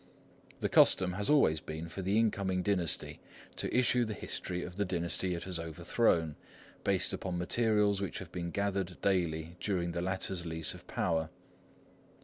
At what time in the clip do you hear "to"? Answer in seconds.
3.55-3.71